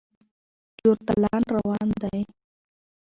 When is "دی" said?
2.01-2.21